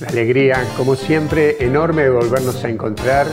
La 0.00 0.06
alegría, 0.10 0.64
como 0.76 0.94
siempre, 0.94 1.56
enorme 1.58 2.02
de 2.02 2.10
volvernos 2.10 2.64
a 2.64 2.68
encontrar 2.68 3.26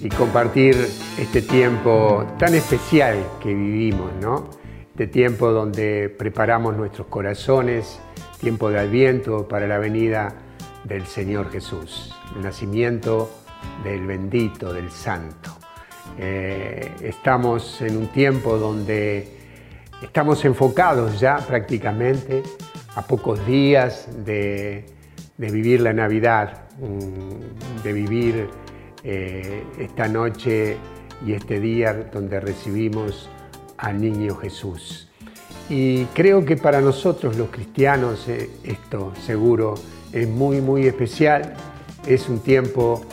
y 0.00 0.08
compartir 0.08 0.76
este 1.18 1.42
tiempo 1.42 2.24
tan 2.38 2.54
especial 2.54 3.16
que 3.40 3.52
vivimos, 3.52 4.12
¿no? 4.20 4.48
Este 4.90 5.08
tiempo 5.08 5.50
donde 5.50 6.08
preparamos 6.08 6.76
nuestros 6.76 7.08
corazones, 7.08 7.98
tiempo 8.38 8.70
de 8.70 8.78
adviento 8.78 9.48
para 9.48 9.66
la 9.66 9.78
venida 9.78 10.32
del 10.84 11.06
Señor 11.06 11.50
Jesús, 11.50 12.14
el 12.36 12.42
nacimiento 12.42 13.28
del 13.82 14.06
bendito, 14.06 14.72
del 14.72 14.92
santo. 14.92 15.56
Eh, 16.18 16.88
estamos 17.02 17.82
en 17.82 17.96
un 17.96 18.06
tiempo 18.12 18.58
donde 18.58 19.28
estamos 20.00 20.44
enfocados 20.44 21.18
ya 21.18 21.38
prácticamente 21.38 22.44
a 22.94 23.02
pocos 23.02 23.44
días 23.44 24.08
de 24.24 24.95
de 25.38 25.50
vivir 25.50 25.80
la 25.80 25.92
Navidad, 25.92 26.64
mm, 26.78 27.82
de 27.82 27.92
vivir 27.92 28.48
eh, 29.04 29.62
esta 29.78 30.08
noche 30.08 30.76
y 31.24 31.32
este 31.32 31.60
día 31.60 31.92
donde 32.12 32.40
recibimos 32.40 33.28
al 33.76 34.00
niño 34.00 34.34
Jesús. 34.36 35.08
Y 35.68 36.04
creo 36.06 36.44
que 36.44 36.56
para 36.56 36.80
nosotros 36.80 37.36
los 37.36 37.50
cristianos 37.50 38.26
eh, 38.28 38.50
esto 38.64 39.12
seguro 39.24 39.74
es 40.12 40.28
muy, 40.28 40.60
muy 40.60 40.86
especial. 40.86 41.54
Es 42.06 42.28
un 42.28 42.40
tiempo 42.40 43.04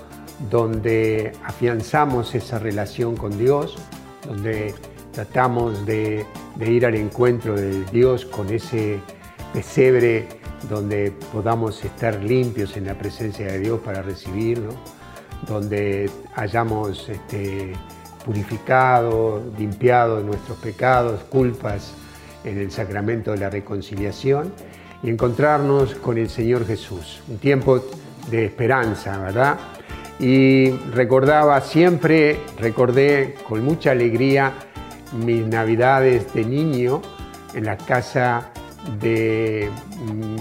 donde 0.49 1.31
afianzamos 1.43 2.35
esa 2.35 2.59
relación 2.59 3.15
con 3.15 3.37
Dios, 3.37 3.77
donde 4.27 4.73
tratamos 5.11 5.85
de, 5.85 6.25
de 6.55 6.71
ir 6.71 6.85
al 6.85 6.95
encuentro 6.95 7.55
de 7.55 7.83
Dios 7.85 8.25
con 8.25 8.49
ese 8.49 8.99
pesebre 9.53 10.27
donde 10.69 11.11
podamos 11.31 11.83
estar 11.83 12.23
limpios 12.23 12.77
en 12.77 12.85
la 12.85 12.95
presencia 12.95 13.47
de 13.47 13.59
Dios 13.59 13.79
para 13.81 14.01
recibirlo, 14.01 14.71
donde 15.47 16.09
hayamos 16.35 17.09
este, 17.09 17.73
purificado, 18.25 19.41
limpiado 19.57 20.21
nuestros 20.21 20.57
pecados, 20.59 21.23
culpas 21.25 21.93
en 22.43 22.57
el 22.57 22.71
sacramento 22.71 23.31
de 23.31 23.37
la 23.37 23.49
reconciliación 23.49 24.53
y 25.01 25.09
encontrarnos 25.09 25.95
con 25.95 26.17
el 26.17 26.29
Señor 26.29 26.65
Jesús. 26.65 27.21
Un 27.27 27.37
tiempo 27.37 27.83
de 28.29 28.45
esperanza, 28.45 29.17
¿verdad? 29.17 29.57
Y 30.19 30.69
recordaba 30.93 31.59
siempre, 31.61 32.39
recordé 32.57 33.35
con 33.47 33.63
mucha 33.63 33.91
alegría 33.91 34.53
mis 35.13 35.45
navidades 35.45 36.33
de 36.33 36.45
niño 36.45 37.01
en 37.53 37.65
la 37.65 37.77
casa 37.77 38.52
de 38.99 39.69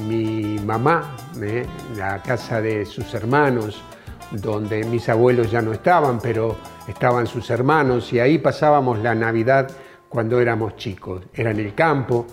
mi 0.06 0.58
mamá, 0.64 1.16
¿eh? 1.40 1.64
la 1.96 2.22
casa 2.22 2.60
de 2.60 2.84
sus 2.84 3.12
hermanos, 3.14 3.82
donde 4.30 4.84
mis 4.84 5.08
abuelos 5.08 5.50
ya 5.50 5.62
no 5.62 5.72
estaban, 5.72 6.18
pero 6.20 6.56
estaban 6.88 7.26
sus 7.26 7.50
hermanos 7.50 8.12
y 8.12 8.20
ahí 8.20 8.38
pasábamos 8.38 8.98
la 9.00 9.14
Navidad 9.14 9.70
cuando 10.08 10.40
éramos 10.40 10.76
chicos. 10.76 11.22
Era 11.34 11.50
en 11.50 11.60
el 11.60 11.74
campo 11.74 12.26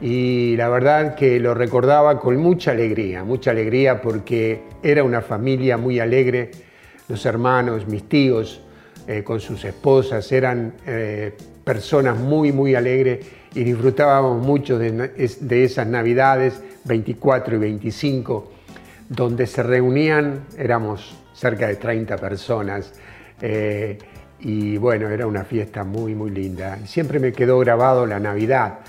y 0.00 0.56
la 0.56 0.68
verdad 0.68 1.14
que 1.14 1.38
lo 1.38 1.54
recordaba 1.54 2.18
con 2.18 2.36
mucha 2.36 2.72
alegría, 2.72 3.24
mucha 3.24 3.50
alegría 3.50 4.00
porque 4.00 4.62
era 4.82 5.04
una 5.04 5.22
familia 5.22 5.76
muy 5.76 6.00
alegre, 6.00 6.50
los 7.08 7.24
hermanos, 7.26 7.86
mis 7.86 8.08
tíos, 8.08 8.60
eh, 9.06 9.22
con 9.22 9.40
sus 9.40 9.64
esposas, 9.64 10.30
eran 10.32 10.74
eh, 10.86 11.36
personas 11.64 12.18
muy, 12.18 12.52
muy 12.52 12.74
alegres 12.74 13.26
y 13.54 13.64
disfrutábamos 13.64 14.44
mucho 14.44 14.78
de, 14.78 15.64
esas 15.64 15.86
navidades 15.86 16.60
24 16.84 17.56
y 17.56 17.58
25, 17.58 18.52
donde 19.08 19.46
se 19.46 19.62
reunían, 19.62 20.44
éramos 20.58 21.16
cerca 21.34 21.66
de 21.66 21.76
30 21.76 22.16
personas, 22.16 22.92
eh, 23.40 23.98
y 24.40 24.76
bueno, 24.76 25.08
era 25.08 25.26
una 25.26 25.44
fiesta 25.44 25.84
muy, 25.84 26.14
muy 26.14 26.30
linda. 26.30 26.78
Siempre 26.86 27.18
me 27.18 27.32
quedó 27.32 27.58
grabado 27.60 28.04
la 28.06 28.20
Navidad. 28.20 28.80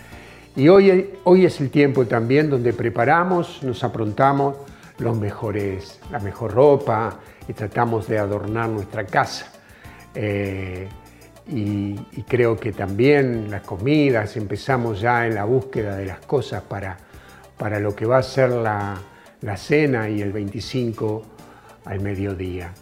Y 0.56 0.68
hoy, 0.68 1.12
hoy 1.24 1.46
es 1.46 1.62
el 1.62 1.69
tiempo 1.69 2.06
también 2.06 2.50
donde 2.50 2.74
preparamos, 2.74 3.62
nos 3.64 3.84
aprontamos 3.84 4.58
los 5.00 5.18
mejores, 5.18 6.00
la 6.12 6.19
mejor 6.19 6.53
ropa 6.53 7.19
y 7.47 7.53
tratamos 7.53 8.08
de 8.08 8.18
adornar 8.18 8.69
nuestra 8.69 9.06
casa. 9.06 9.52
Eh, 10.14 10.88
y, 11.48 11.96
creo 12.28 12.58
que 12.58 12.72
también 12.72 13.52
las 13.52 13.62
comidas, 13.62 14.36
empezamos 14.38 15.00
ya 15.00 15.28
en 15.28 15.36
la 15.36 15.46
búsqueda 15.46 15.96
de 15.96 16.06
las 16.06 16.20
cosas 16.20 16.64
para, 16.64 16.98
para 17.58 17.80
lo 17.80 17.96
que 17.96 18.06
va 18.06 18.18
a 18.18 18.24
ser 18.24 18.50
la, 18.50 19.02
cena 19.58 20.10
y 20.10 20.22
el 20.22 20.32
25 20.32 21.24
al 21.86 22.00
mediodía. 22.00 22.74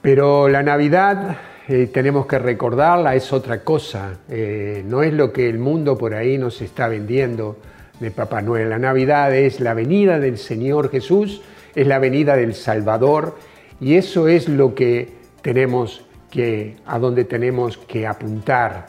Pero 0.00 0.48
la 0.48 0.62
Navidad 0.62 1.36
eh, 1.68 1.90
tenemos 1.92 2.26
que 2.26 2.38
recordarla, 2.38 3.14
es 3.14 3.32
otra 3.32 3.62
cosa, 3.62 4.18
eh, 4.30 4.82
no 4.86 5.02
es 5.02 5.12
lo 5.12 5.32
que 5.32 5.48
el 5.48 5.58
mundo 5.58 5.98
por 5.98 6.14
ahí 6.14 6.38
nos 6.38 6.62
está 6.62 6.88
vendiendo 6.88 7.58
de 8.00 8.10
Papá 8.10 8.40
Noel. 8.40 8.70
La 8.70 8.78
Navidad 8.78 9.34
es 9.34 9.60
la 9.60 9.74
venida 9.74 10.18
del 10.18 10.38
Señor 10.38 10.90
Jesús, 10.90 11.42
es 11.74 11.86
la 11.86 11.98
venida 11.98 12.34
del 12.34 12.54
Salvador 12.54 13.36
y 13.78 13.96
eso 13.96 14.26
es 14.26 14.48
lo 14.48 14.74
que 14.74 15.12
tenemos 15.42 16.04
que, 16.32 16.76
a 16.86 16.98
donde 16.98 17.24
tenemos 17.26 17.76
que 17.76 18.06
apuntar, 18.06 18.86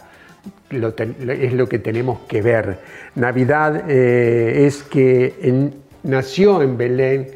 es 0.70 1.54
lo 1.54 1.68
que 1.68 1.80
tenemos 1.80 2.22
que 2.22 2.42
ver. 2.42 2.80
Navidad 3.16 3.84
eh, 3.90 4.66
es 4.66 4.82
que 4.82 5.72
nació 6.04 6.62
en 6.62 6.78
Belén 6.78 7.28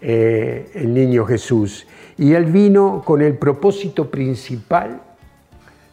eh, 0.00 0.70
el 0.74 0.94
niño 0.94 1.26
Jesús 1.26 1.86
y 2.16 2.32
él 2.32 2.46
vino 2.46 3.02
con 3.04 3.20
el 3.20 3.34
propósito 3.34 4.10
principal 4.10 5.02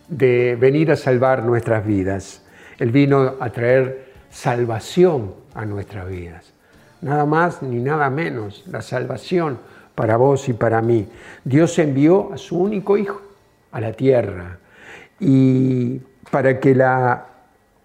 de 0.07 0.57
venir 0.59 0.89
a 0.91 0.95
salvar 0.95 1.43
nuestras 1.43 1.85
vidas. 1.85 2.43
Él 2.79 2.91
vino 2.91 3.35
a 3.37 3.49
traer 3.49 4.13
salvación 4.29 5.33
a 5.53 5.65
nuestras 5.65 6.07
vidas. 6.07 6.53
Nada 7.01 7.25
más 7.25 7.61
ni 7.61 7.79
nada 7.79 8.09
menos, 8.09 8.63
la 8.67 8.81
salvación 8.81 9.59
para 9.93 10.15
vos 10.15 10.47
y 10.47 10.53
para 10.53 10.81
mí. 10.81 11.09
Dios 11.43 11.77
envió 11.79 12.31
a 12.31 12.37
su 12.37 12.57
único 12.57 12.97
hijo 12.97 13.26
a 13.71 13.81
la 13.81 13.93
tierra 13.93 14.59
y 15.19 15.99
para 16.31 16.59
que 16.59 16.75
la 16.75 17.27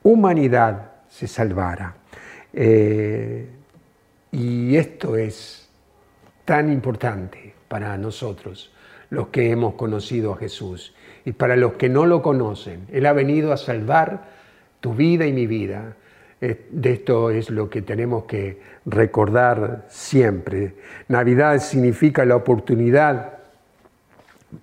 humanidad 0.03 0.93
se 1.09 1.27
salvara. 1.27 1.95
Eh, 2.53 3.47
y 4.31 4.77
esto 4.77 5.17
es 5.17 5.69
tan 6.45 6.73
importante 6.73 7.55
para 7.69 7.97
nosotros, 7.97 8.73
los 9.11 9.29
que 9.29 9.51
hemos 9.51 9.75
conocido 9.75 10.33
a 10.33 10.37
Jesús, 10.37 10.95
y 11.25 11.33
para 11.33 11.57
los 11.57 11.75
que 11.75 11.89
no 11.89 12.07
lo 12.07 12.23
conocen. 12.23 12.87
Él 12.91 13.07
ha 13.07 13.13
venido 13.13 13.53
a 13.53 13.57
salvar 13.57 14.25
tu 14.81 14.95
vida 14.95 15.27
y 15.27 15.33
mi 15.33 15.47
vida. 15.47 15.97
Eh, 16.41 16.67
de 16.71 16.93
esto 16.93 17.31
es 17.31 17.51
lo 17.51 17.71
que 17.71 17.83
tenemos 17.83 18.25
que 18.25 18.61
recordar 18.85 19.87
siempre. 19.89 20.75
Navidad 21.09 21.59
significa 21.61 22.25
la 22.25 22.37
oportunidad 22.37 23.39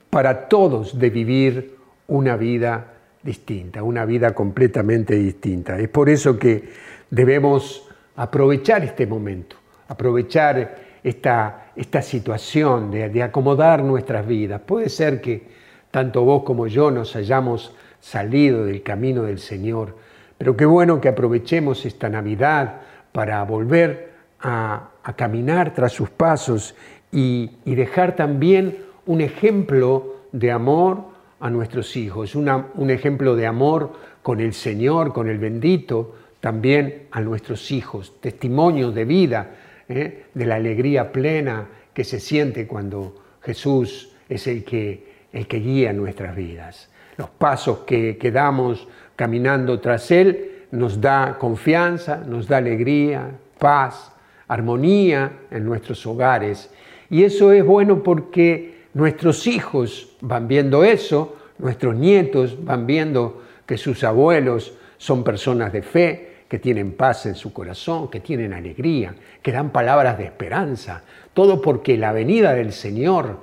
para 0.09 0.47
todos 0.47 0.97
de 0.97 1.09
vivir 1.09 1.75
una 2.07 2.35
vida 2.35 2.93
distinta, 3.23 3.83
una 3.83 4.05
vida 4.05 4.33
completamente 4.33 5.15
distinta. 5.15 5.77
Es 5.79 5.89
por 5.89 6.09
eso 6.09 6.37
que 6.37 6.69
debemos 7.09 7.87
aprovechar 8.15 8.83
este 8.83 9.07
momento, 9.07 9.55
aprovechar 9.87 10.77
esta, 11.03 11.71
esta 11.75 12.01
situación 12.01 12.91
de, 12.91 13.23
acomodar 13.23 13.83
nuestras 13.83 14.25
vidas. 14.27 14.61
Puede 14.65 14.89
ser 14.89 15.21
que 15.21 15.47
tanto 15.91 16.23
vos 16.23 16.43
como 16.43 16.67
yo 16.67 16.91
nos 16.91 17.15
hayamos 17.15 17.75
salido 17.99 18.65
del 18.65 18.83
camino 18.83 19.23
del 19.23 19.39
Señor, 19.39 19.97
pero 20.37 20.55
qué 20.55 20.65
bueno 20.65 21.01
que 21.01 21.09
aprovechemos 21.09 21.85
esta 21.85 22.09
Navidad 22.09 22.81
para 23.11 23.43
volver 23.43 24.13
a, 24.39 24.85
caminar 25.15 25.73
tras 25.73 25.91
sus 25.91 26.11
pasos 26.11 26.75
y 27.11 27.49
dejar 27.65 28.15
también 28.15 28.77
un 29.09 29.21
ejemplo 29.21 30.17
de 30.31 30.51
amor 30.51 31.03
a 31.39 31.49
nuestros 31.49 31.97
hijos, 31.97 32.35
un 32.35 32.89
ejemplo 32.91 33.35
de 33.35 33.47
amor 33.47 33.93
con 34.21 34.39
el 34.39 34.53
Señor, 34.53 35.13
con 35.13 35.27
el 35.27 35.39
bendito, 35.39 36.15
también 36.39 37.07
a 37.09 37.19
nuestros 37.19 37.71
hijos, 37.71 38.13
testimonio 38.21 38.91
de 38.91 39.05
vida, 39.05 39.55
¿eh? 39.87 40.25
de 40.31 40.45
la 40.45 40.55
alegría 40.55 41.11
plena 41.11 41.67
que 41.91 42.03
se 42.03 42.19
siente 42.19 42.67
cuando 42.67 43.15
Jesús 43.41 44.15
es 44.29 44.45
el 44.45 44.63
que, 44.63 45.07
el 45.33 45.47
que 45.47 45.57
guía 45.57 45.91
nuestras 45.91 46.35
vidas. 46.35 46.91
Los 47.17 47.31
pasos 47.31 47.79
que, 47.79 48.15
que 48.15 48.29
damos 48.29 48.87
caminando 49.15 49.79
tras 49.79 50.11
Él 50.11 50.67
nos 50.69 51.01
da 51.01 51.35
confianza, 51.39 52.17
nos 52.17 52.47
da 52.47 52.57
alegría, 52.57 53.31
paz, 53.57 54.11
armonía 54.47 55.31
en 55.49 55.65
nuestros 55.65 56.05
hogares. 56.05 56.69
Y 57.09 57.23
eso 57.23 57.51
es 57.51 57.65
bueno 57.65 58.03
porque 58.03 58.77
Nuestros 58.99 59.47
hijos 59.47 60.09
van 60.19 60.49
viendo 60.49 60.83
eso, 60.83 61.37
nuestros 61.57 61.95
nietos 61.95 62.65
van 62.65 62.85
viendo 62.85 63.41
que 63.65 63.77
sus 63.77 64.03
abuelos 64.03 64.73
son 64.97 65.23
personas 65.23 65.71
de 65.71 65.81
fe, 65.81 66.33
que 66.49 66.59
tienen 66.59 66.91
paz 66.91 67.25
en 67.25 67.35
su 67.35 67.53
corazón, 67.53 68.09
que 68.09 68.19
tienen 68.19 68.51
alegría, 68.51 69.15
que 69.41 69.53
dan 69.53 69.69
palabras 69.69 70.17
de 70.17 70.25
esperanza. 70.25 71.01
Todo 71.33 71.61
porque 71.61 71.95
la 71.95 72.11
venida 72.11 72.53
del 72.53 72.73
Señor 72.73 73.37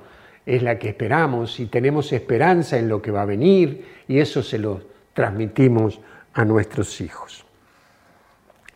es 0.45 0.61
la 0.61 0.77
que 0.77 0.89
esperamos 0.89 1.59
y 1.59 1.65
tenemos 1.65 2.13
esperanza 2.13 2.77
en 2.77 2.87
lo 2.87 3.01
que 3.01 3.09
va 3.09 3.23
a 3.23 3.25
venir 3.25 3.83
y 4.07 4.19
eso 4.19 4.43
se 4.43 4.59
lo 4.59 4.81
transmitimos 5.15 5.99
a 6.33 6.45
nuestros 6.45 7.01
hijos. 7.01 7.47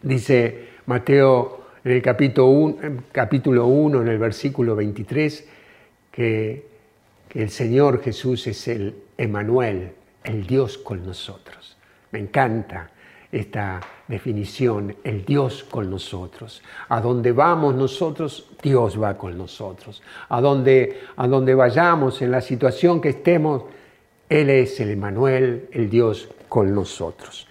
Dice 0.01 0.69
Mateo 0.87 1.61
en 1.83 1.91
el 1.91 2.01
capítulo 2.01 2.47
1, 2.47 2.77
capítulo 3.11 3.67
1 3.67 4.01
en 4.01 4.07
el 4.07 4.17
versículo 4.17 4.75
23, 4.75 5.47
que, 6.11 6.70
que 7.31 7.41
el 7.41 7.49
Señor 7.49 8.03
Jesús 8.03 8.45
es 8.47 8.67
el 8.67 8.93
Emanuel, 9.17 9.93
el 10.21 10.45
Dios 10.45 10.77
con 10.77 11.05
nosotros. 11.05 11.77
Me 12.11 12.19
encanta 12.19 12.91
esta 13.31 13.79
definición, 14.05 14.97
el 15.05 15.23
Dios 15.23 15.63
con 15.63 15.89
nosotros. 15.89 16.61
A 16.89 16.99
donde 16.99 17.31
vamos 17.31 17.73
nosotros, 17.73 18.49
Dios 18.61 19.01
va 19.01 19.17
con 19.17 19.37
nosotros. 19.37 20.03
A 20.27 20.41
donde, 20.41 21.03
a 21.15 21.25
vayamos, 21.25 22.21
en 22.21 22.31
la 22.31 22.41
situación 22.41 22.99
que 22.99 23.09
estemos, 23.09 23.63
Él 24.27 24.49
es 24.49 24.77
el 24.81 24.89
Emanuel, 24.89 25.69
el 25.71 25.89
Dios 25.89 26.27
con 26.49 26.75
nosotros. 26.75 27.47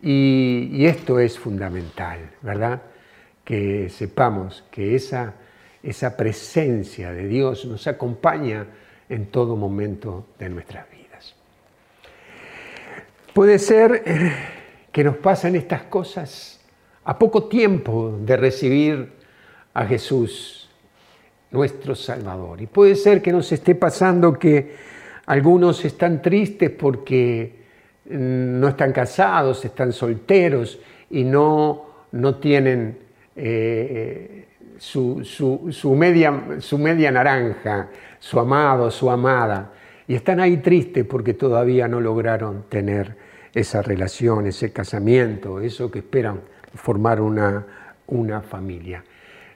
Y, 0.00 0.68
y 0.70 0.86
esto 0.86 1.18
es 1.18 1.40
fundamental, 1.40 2.20
¿verdad? 2.40 2.82
Que 3.42 3.90
sepamos 3.90 4.62
que 4.70 4.94
esa, 4.94 5.34
esa 5.82 6.16
presencia 6.16 7.10
de 7.10 7.26
Dios 7.26 7.64
nos 7.64 7.88
acompaña 7.88 8.68
en 9.08 9.26
todo 9.26 9.56
momento 9.56 10.26
de 10.38 10.48
nuestras 10.48 10.90
vidas. 10.90 11.34
Puede 13.32 13.58
ser 13.58 14.02
eh, 14.06 14.32
que 14.92 15.04
nos 15.04 15.16
pasen 15.16 15.56
estas 15.56 15.82
cosas 15.82 16.60
a 17.04 17.18
poco 17.18 17.44
tiempo 17.44 18.18
de 18.20 18.36
recibir 18.36 19.12
a 19.74 19.84
Jesús, 19.86 20.70
nuestro 21.50 21.94
Salvador. 21.94 22.60
Y 22.60 22.66
puede 22.66 22.94
ser 22.94 23.20
que 23.20 23.32
nos 23.32 23.50
esté 23.52 23.74
pasando 23.74 24.38
que 24.38 24.74
algunos 25.26 25.84
están 25.84 26.22
tristes 26.22 26.70
porque 26.70 27.64
mm, 28.06 28.60
no 28.60 28.68
están 28.68 28.92
casados, 28.92 29.64
están 29.64 29.92
solteros 29.92 30.78
y 31.10 31.24
no, 31.24 32.06
no 32.12 32.36
tienen 32.36 32.98
eh, 33.36 34.46
su, 34.78 35.24
su, 35.24 35.94
media, 35.94 36.58
su 36.58 36.78
media 36.78 37.10
naranja, 37.10 37.88
su 38.18 38.38
amado, 38.38 38.90
su 38.90 39.10
amada, 39.10 39.72
y 40.06 40.14
están 40.14 40.40
ahí 40.40 40.58
tristes 40.58 41.04
porque 41.04 41.34
todavía 41.34 41.88
no 41.88 42.00
lograron 42.00 42.64
tener 42.68 43.16
esa 43.54 43.82
relación, 43.82 44.46
ese 44.46 44.72
casamiento, 44.72 45.60
eso 45.60 45.90
que 45.90 46.00
esperan 46.00 46.40
formar 46.74 47.20
una, 47.20 47.64
una 48.08 48.42
familia. 48.42 49.04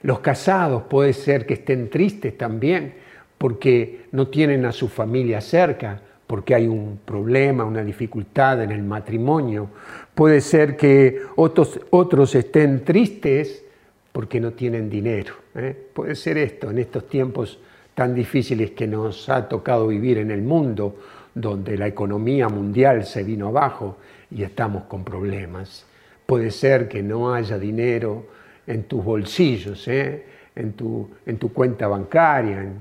Los 0.01 0.19
casados 0.19 0.83
puede 0.83 1.13
ser 1.13 1.45
que 1.45 1.55
estén 1.55 1.89
tristes 1.89 2.37
también 2.37 2.93
porque 3.37 4.05
no 4.11 4.27
tienen 4.27 4.65
a 4.65 4.71
su 4.71 4.87
familia 4.87 5.41
cerca, 5.41 6.01
porque 6.25 6.55
hay 6.55 6.67
un 6.67 6.99
problema, 7.03 7.65
una 7.65 7.83
dificultad 7.83 8.61
en 8.61 8.71
el 8.71 8.83
matrimonio. 8.83 9.69
Puede 10.13 10.41
ser 10.41 10.77
que 10.77 11.21
otros, 11.35 11.79
otros 11.89 12.35
estén 12.35 12.83
tristes 12.83 13.65
porque 14.11 14.39
no 14.39 14.51
tienen 14.51 14.89
dinero. 14.89 15.33
¿eh? 15.55 15.75
Puede 15.93 16.15
ser 16.15 16.37
esto 16.37 16.69
en 16.69 16.79
estos 16.79 17.07
tiempos 17.07 17.59
tan 17.93 18.15
difíciles 18.15 18.71
que 18.71 18.87
nos 18.87 19.29
ha 19.29 19.47
tocado 19.47 19.87
vivir 19.87 20.17
en 20.17 20.31
el 20.31 20.41
mundo, 20.41 20.95
donde 21.33 21.77
la 21.77 21.87
economía 21.87 22.49
mundial 22.49 23.05
se 23.05 23.23
vino 23.23 23.47
abajo 23.47 23.97
y 24.31 24.43
estamos 24.43 24.83
con 24.83 25.03
problemas. 25.03 25.85
Puede 26.25 26.51
ser 26.51 26.87
que 26.87 27.03
no 27.03 27.33
haya 27.33 27.57
dinero 27.57 28.25
en 28.67 28.83
tus 28.83 29.03
bolsillos, 29.03 29.87
¿eh? 29.87 30.23
en, 30.55 30.73
tu, 30.73 31.09
en 31.25 31.37
tu 31.37 31.51
cuenta 31.53 31.87
bancaria, 31.87 32.71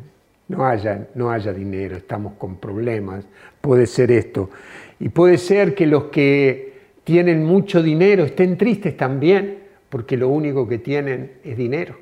no 0.49 0.67
haya, 0.67 1.09
no 1.15 1.31
haya 1.31 1.53
dinero, 1.53 1.97
estamos 1.97 2.35
con 2.35 2.57
problemas, 2.57 3.25
puede 3.61 3.87
ser 3.87 4.11
esto. 4.11 4.51
Y 5.01 5.11
puede 5.11 5.39
ser 5.39 5.75
que 5.75 5.87
los 5.87 6.05
que 6.05 6.73
tienen 7.05 7.45
mucho 7.45 7.83
dinero 7.83 8.25
estén 8.25 8.57
tristes 8.57 8.97
también, 8.97 9.68
porque 9.89 10.17
lo 10.17 10.29
único 10.29 10.69
que 10.69 10.79
tienen 10.79 11.33
es 11.45 11.57
dinero. 11.57 11.97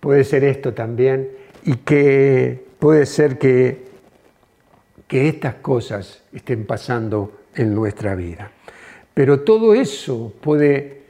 Puede 0.00 0.24
ser 0.24 0.44
esto 0.44 0.72
también, 0.74 1.28
y 1.64 1.76
que 1.76 2.64
puede 2.78 3.06
ser 3.06 3.38
que, 3.38 3.84
que 5.06 5.28
estas 5.28 5.56
cosas 5.56 6.22
estén 6.32 6.64
pasando 6.64 7.40
en 7.54 7.74
nuestra 7.74 8.14
vida. 8.14 8.50
Pero 9.12 9.40
todo 9.40 9.74
eso 9.74 10.32
puede 10.40 11.00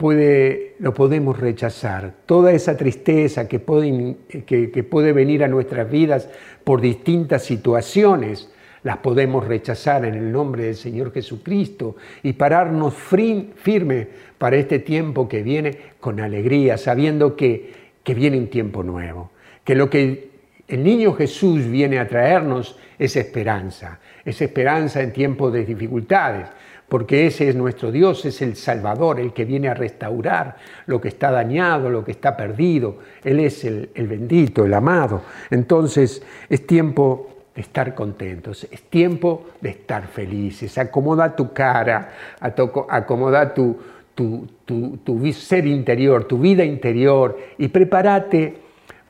puede, 0.00 0.76
lo 0.78 0.94
podemos 0.94 1.38
rechazar. 1.38 2.14
Toda 2.24 2.52
esa 2.52 2.74
tristeza 2.74 3.46
que 3.46 3.60
puede, 3.60 4.16
que, 4.46 4.82
puede 4.82 5.12
venir 5.12 5.44
a 5.44 5.48
nuestras 5.48 5.90
vidas 5.90 6.26
por 6.64 6.80
distintas 6.80 7.44
situaciones, 7.44 8.50
las 8.82 8.98
podemos 8.98 9.46
rechazar 9.46 10.04
en 10.04 10.14
el 10.14 10.32
nombre 10.32 10.64
del 10.64 10.76
Señor 10.76 11.12
Jesucristo 11.12 11.96
y 12.22 12.32
pararnos 12.32 12.94
firme 12.94 14.08
para 14.38 14.56
este 14.56 14.78
tiempo 14.78 15.28
que 15.28 15.42
viene 15.42 15.76
con 16.00 16.20
alegría, 16.20 16.78
sabiendo 16.78 17.36
que, 17.36 17.72
que 18.02 18.14
viene 18.14 18.38
un 18.38 18.48
tiempo 18.48 18.82
nuevo, 18.82 19.30
que 19.64 19.74
lo 19.74 19.90
que 19.90 20.30
el 20.68 20.84
niño 20.84 21.14
Jesús 21.14 21.66
viene 21.66 21.98
a 21.98 22.06
traernos 22.06 22.78
es 22.98 23.16
esperanza, 23.16 23.98
es 24.24 24.40
esperanza 24.40 25.02
en 25.02 25.12
tiempos 25.12 25.52
de 25.52 25.64
dificultades, 25.64 26.46
porque 26.90 27.26
ese 27.26 27.48
es 27.48 27.54
nuestro 27.54 27.92
Dios, 27.92 28.24
es 28.24 28.42
el 28.42 28.56
Salvador, 28.56 29.20
el 29.20 29.32
que 29.32 29.44
viene 29.44 29.68
a 29.68 29.74
restaurar 29.74 30.56
lo 30.86 31.00
que 31.00 31.06
está 31.06 31.30
dañado, 31.30 31.88
lo 31.88 32.04
que 32.04 32.10
está 32.10 32.36
perdido. 32.36 32.98
Él 33.22 33.38
es 33.38 33.64
el, 33.64 33.88
bendito, 33.94 34.64
el 34.64 34.74
amado. 34.74 35.22
Entonces 35.50 36.20
es 36.48 36.66
tiempo 36.66 37.29
de 37.54 37.62
estar 37.62 37.94
contentos, 37.94 38.66
es 38.70 38.82
tiempo 38.82 39.46
de 39.60 39.70
estar 39.70 40.06
felices. 40.06 40.78
Acomoda 40.78 41.34
tu 41.34 41.52
cara, 41.52 42.12
acomoda 42.40 43.52
tu, 43.54 43.76
tu, 44.14 44.46
tu 44.66 45.32
ser 45.32 45.66
interior, 45.66 46.24
tu 46.24 46.38
vida 46.38 46.64
interior 46.64 47.38
y 47.58 47.68
prepárate 47.68 48.56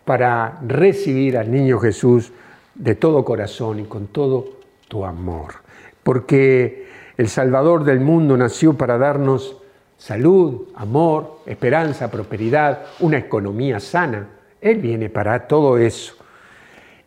para 0.04 0.58
recibir 0.66 1.36
al 1.36 1.50
niño 1.50 1.78
Jesús 1.78 2.32
de 2.74 2.94
todo 2.94 3.24
corazón 3.24 3.80
y 3.80 3.84
con 3.84 4.06
todo 4.08 4.60
tu 4.88 5.04
amor. 5.04 5.54
Porque 6.02 6.86
el 7.16 7.28
Salvador 7.28 7.84
del 7.84 8.00
mundo 8.00 8.36
nació 8.36 8.74
para 8.74 8.96
darnos 8.98 9.56
salud, 9.98 10.68
amor, 10.74 11.40
esperanza, 11.44 12.10
prosperidad, 12.10 12.86
una 13.00 13.18
economía 13.18 13.78
sana. 13.80 14.28
Él 14.60 14.78
viene 14.78 15.10
para 15.10 15.46
todo 15.46 15.76
eso. 15.76 16.14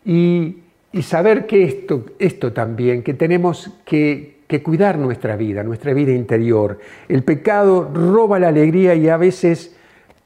Y, 0.04 0.58
saber 1.02 1.46
que 1.46 1.64
esto, 1.64 2.04
esto 2.18 2.52
también, 2.52 3.02
que 3.02 3.14
tenemos 3.14 3.70
que, 3.84 4.38
que 4.46 4.62
cuidar 4.62 4.98
nuestra 4.98 5.36
vida, 5.36 5.62
nuestra 5.62 5.92
vida 5.92 6.12
interior. 6.12 6.78
El 7.08 7.24
pecado 7.24 7.90
roba 7.92 8.38
la 8.38 8.48
alegría 8.48 8.94
y 8.94 9.08
a 9.08 9.16
veces 9.16 9.76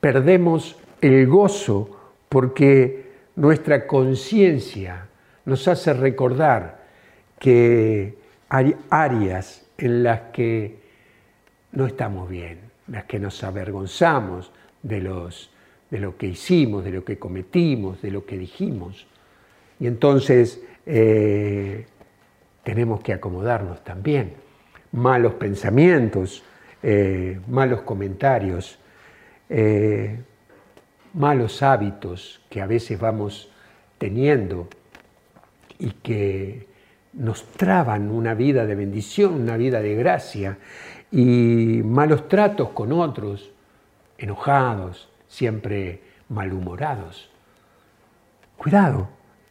perdemos 0.01 0.79
el 1.01 1.27
gozo 1.27 1.97
porque 2.29 3.07
nuestra 3.37 3.87
conciencia 3.87 5.09
nos 5.45 5.67
hace 5.69 5.95
recordar 5.95 6.85
que 7.39 8.19
hay 8.49 8.75
áreas 8.91 9.67
en 9.79 10.03
las 10.03 10.21
que 10.33 10.77
no 11.73 11.87
estamos 11.87 12.29
bien, 12.29 12.59
las 12.89 13.05
que 13.05 13.19
nos 13.19 13.43
avergonzamos 13.45 14.53
de, 14.83 15.01
los, 15.01 15.51
de 15.91 16.01
lo 16.01 16.17
que 16.17 16.27
hicimos, 16.27 16.85
de 16.85 16.91
lo 16.91 17.05
que 17.05 17.19
cometimos, 17.19 18.03
de 18.03 18.11
lo 18.11 18.27
que 18.27 18.37
dijimos. 18.37 19.07
Y 19.80 19.87
entonces 19.87 20.62
eh, 20.87 21.87
tenemos 22.62 23.00
que 23.00 23.12
acomodarnos 23.12 23.82
también. 23.85 24.35
Malos 24.92 25.35
pensamientos, 25.35 26.42
eh, 26.82 27.40
malos 27.49 27.82
comentarios, 27.82 28.78
eh, 29.49 30.18
malos 31.14 31.62
hábitos 31.62 32.40
que 32.49 32.61
a 32.61 32.66
veces 32.66 32.99
vamos 32.99 33.50
teniendo 33.99 34.68
y 35.78 35.90
que 35.90 36.66
nos 37.12 37.44
traban 37.52 38.11
una 38.11 38.35
vida 38.35 38.66
de 38.66 38.75
bendición, 38.75 39.35
una 39.35 39.56
vida 39.56 39.80
de 39.80 39.94
gracia 39.94 40.58
y 41.11 41.82
malos 41.85 42.28
tratos 42.28 42.70
con 42.70 42.92
otros, 42.92 43.50
enojados, 44.18 45.08
siempre 45.26 46.02
malhumorados. 46.28 47.30
Cuidado, 48.56 49.08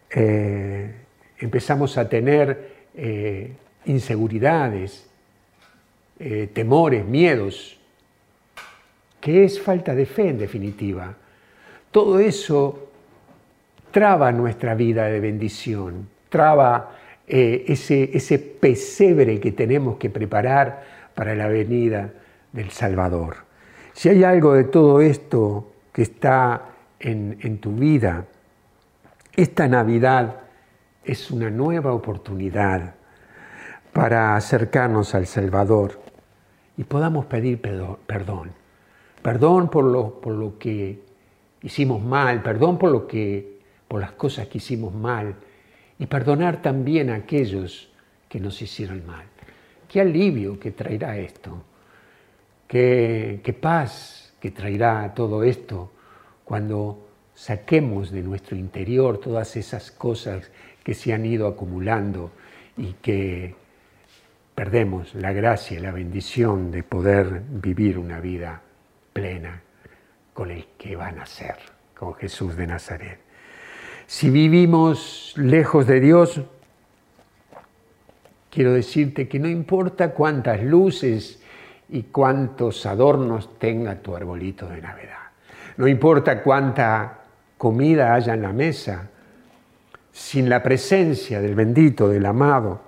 eh, 0.10 0.92
empezamos 1.40 1.98
a 1.98 2.08
tener 2.08 2.76
eh, 2.96 3.52
inseguridades, 3.86 5.08
eh, 6.20 6.50
temores, 6.54 7.06
miedos, 7.06 7.78
que 9.20 9.44
es 9.44 9.60
falta 9.60 9.94
de 9.94 10.06
fe 10.06 10.30
en 10.30 10.38
definitiva. 10.38 11.16
Todo 11.92 12.20
eso 12.20 12.90
traba 13.92 14.32
nuestra 14.32 14.76
vida 14.76 15.08
de 15.08 15.20
bendición, 15.20 16.08
traba 16.30 16.94
ese, 17.28 18.10
ese 18.14 18.40
pesebre 18.40 19.42
que 19.42 19.52
tenemos 19.52 19.98
que 19.98 20.10
preparar 20.10 20.84
para 21.14 21.36
la 21.36 21.50
venida 21.50 22.14
del 22.54 22.70
Salvador. 22.72 23.36
Si 23.92 24.08
hay 24.08 24.24
algo 24.24 24.54
de 24.54 24.64
todo 24.64 25.02
esto 25.02 25.74
que 25.92 26.04
está 26.04 26.70
en, 27.00 27.38
en 27.42 27.58
tu 27.58 27.72
vida, 27.74 28.26
esta 29.38 29.67
Navidad 29.67 30.39
es 31.03 31.29
una 31.29 31.51
nueva 31.51 31.94
oportunidad 31.94 32.96
para 33.94 34.36
acercarnos 34.36 35.13
al 35.13 35.27
Salvador 35.27 36.01
y 36.75 36.84
podamos 36.84 37.27
pedir 37.27 37.62
perdón. 37.62 38.51
Perdón 39.22 39.70
por 39.70 39.86
lo, 39.86 40.20
por 40.20 40.34
lo 40.34 40.58
que 40.58 41.03
hicimos 41.62 42.01
mal, 42.01 42.41
perdón 42.41 42.79
por, 42.79 42.89
lo 42.89 43.06
que, 43.06 43.60
por 43.88 44.01
las 44.01 44.13
cosas 44.13 44.48
que 44.48 44.58
hicimos 44.58 44.94
mal 44.96 45.36
y 46.00 46.08
perdonar 46.08 46.63
también 46.63 47.12
a 47.12 47.15
aquellos 47.15 47.91
que 48.27 48.39
nos 48.39 48.60
hicieron 48.60 49.06
mal. 49.06 49.25
Qué 49.88 50.01
alivio 50.01 50.60
que 50.60 50.72
traerá 50.72 51.15
esto, 51.15 51.62
qué, 52.67 53.39
qué 53.44 53.53
paz 53.53 54.34
que 54.41 54.50
traerá 54.50 55.13
todo 55.13 55.44
esto 55.44 55.91
cuando 56.44 57.07
saquemos 57.38 58.10
de 58.10 58.24
nuestro 58.24 58.58
interior 58.58 59.20
todas 59.20 59.56
esas 59.58 59.91
cosas 59.91 60.50
que 60.84 60.96
se 60.96 61.13
han 61.13 61.24
ido 61.24 61.48
acumulando 61.48 62.32
y 62.75 62.94
que 62.94 63.53
perdemos 64.56 65.13
la 65.13 65.32
gracia 65.34 65.77
y 65.77 65.82
la 65.82 65.91
bendición 65.91 66.72
de 66.72 66.82
poder 66.82 67.44
vivir 67.48 68.00
una 68.00 68.20
vida 68.20 68.60
plena 69.13 69.62
con 70.34 70.50
el 70.50 70.65
que 70.79 70.96
va 70.96 71.10
a 71.10 71.12
nacer, 71.12 71.58
con 71.96 72.15
Jesús 72.15 72.56
de 72.56 72.65
Nazaret. 72.65 73.20
Si 74.08 74.32
vivimos 74.32 75.36
lejos 75.38 75.86
de 75.86 76.00
Dios, 76.00 76.41
quiero 78.50 78.74
decirte 78.74 79.27
que 79.27 79.38
no 79.38 79.48
importa 79.48 80.10
cuántas 80.10 80.63
luces 80.63 81.39
y 81.89 82.03
cuántos 82.03 82.88
adornos 82.88 83.60
tenga 83.60 84.01
tu 84.01 84.15
arbolito 84.15 84.67
de 84.67 84.82
Navidad, 84.82 85.27
no 85.77 85.88
importa 85.88 86.41
cuánta 86.41 87.25
comida 87.58 88.14
haya 88.14 88.34
en 88.34 88.42
la 88.42 88.54
mesa, 88.54 89.10
sin 90.12 90.50
la 90.50 90.62
presencia 90.64 91.42
del 91.42 91.56
bendito, 91.56 92.10
del 92.10 92.26
amado, 92.26 92.82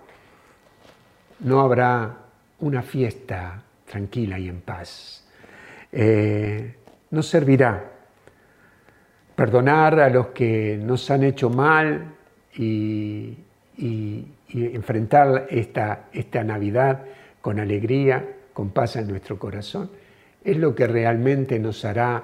no 1.42 1.62
habrá 1.62 2.18
una 2.60 2.82
fiesta 2.82 3.62
tranquila 3.86 4.38
y 4.40 4.50
en 4.50 4.62
paz. 4.62 5.26
Eh, 5.92 6.76
no 7.12 7.24
servirá 7.24 7.92
perdonar 9.36 10.00
a 10.00 10.10
los 10.10 10.28
que 10.28 10.78
nos 10.82 11.10
han 11.10 11.24
hecho 11.24 11.50
mal 11.50 12.16
y, 12.56 13.38
enfrentar 14.52 15.48
esta, 15.50 16.08
esta 16.12 16.44
Navidad 16.44 17.06
con 17.40 17.60
alegría, 17.60 18.28
con 18.52 18.72
paz 18.72 18.98
en 18.98 19.08
nuestro 19.08 19.40
corazón, 19.40 19.90
es 20.44 20.58
lo 20.58 20.76
que 20.76 20.88
realmente 20.88 21.60
nos 21.60 21.86
hará 21.86 22.24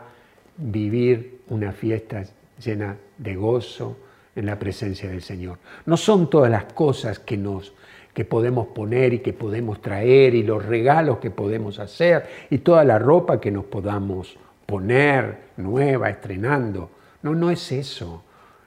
vivir 0.57 1.41
una 1.49 1.71
fiesta 1.71 2.23
llena 2.63 2.97
de 3.17 3.35
gozo 3.35 3.97
en 4.35 4.45
la 4.45 4.59
presencia 4.59 5.09
del 5.09 5.21
Señor. 5.21 5.59
No 5.85 5.97
son 5.97 6.29
todas 6.29 6.51
las 6.51 6.65
cosas 6.73 7.19
que 7.19 7.37
nos 7.37 7.73
que 8.15 8.23
podemos 8.23 8.67
poner 8.67 9.13
y 9.13 9.19
que 9.19 9.33
podemos 9.33 9.81
traer 9.81 10.35
y 10.35 10.43
los 10.43 10.65
regalos 10.65 11.17
que 11.17 11.31
podemos 11.31 11.79
hacer 11.79 12.25
y 12.49 12.59
toda 12.59 12.85
la 12.85 12.97
ropa 12.97 13.41
que 13.41 13.51
nos 13.51 13.65
podamos 13.65 14.37
poner 14.65 15.49
nueva, 15.57 16.09
estrenando. 16.09 16.89
No, 17.23 17.35
no 17.35 17.51
es 17.51 17.73
eso. 17.73 18.23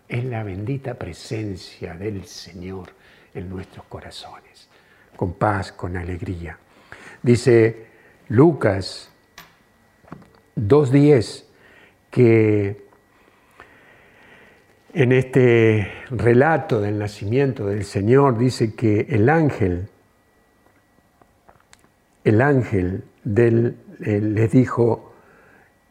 Es 0.06 0.22
la 0.24 0.42
bendita 0.42 0.94
presencia 0.94 1.94
del 1.94 2.26
Señor 2.26 2.90
en 3.32 3.48
nuestros 3.48 3.86
corazones, 3.86 4.68
con 5.16 5.32
paz, 5.32 5.72
con 5.72 5.96
alegría. 5.96 6.58
Dice 7.22 7.86
Lucas 8.28 9.10
2.10 10.56 11.47
que 12.10 12.88
en 14.92 15.12
este 15.12 15.86
relato 16.10 16.80
del 16.80 16.98
nacimiento 16.98 17.66
del 17.66 17.84
Señor 17.84 18.38
dice 18.38 18.74
que 18.74 19.06
el 19.10 19.28
ángel, 19.28 19.88
el 22.24 22.40
ángel 22.40 23.04
del, 23.22 23.76
eh, 24.00 24.20
les 24.20 24.50
dijo, 24.50 25.12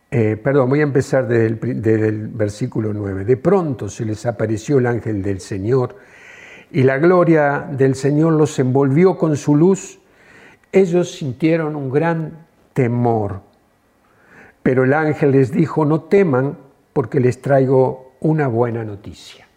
eh, 0.10 0.38
perdón, 0.42 0.70
voy 0.70 0.80
a 0.80 0.84
empezar 0.84 1.28
desde 1.28 2.08
el, 2.08 2.28
versículo 2.30 2.94
9, 2.94 3.26
de 3.26 3.38
pronto 3.38 3.90
se 3.90 4.06
les 4.06 4.26
apareció 4.26 4.80
el 4.80 4.88
ángel 4.88 5.22
del 5.22 5.42
Señor 5.42 5.98
y 6.72 6.84
la 6.84 6.98
gloria 6.98 7.68
del 7.72 7.96
Señor 7.96 8.34
los 8.34 8.58
envolvió 8.60 9.18
con 9.18 9.38
su 9.38 9.56
luz, 9.56 10.00
ellos 10.72 11.12
sintieron 11.12 11.76
un 11.76 11.90
gran 11.90 12.46
temor. 12.74 13.47
Pero 14.68 14.84
el 14.84 14.92
ángel 14.92 15.32
les 15.32 15.54
dijo, 15.54 15.86
no 15.86 16.02
teman 16.02 16.58
porque 16.92 17.22
les 17.22 17.42
traigo 17.42 18.16
una 18.20 18.50
buena 18.50 18.84
noticia. 18.84 19.48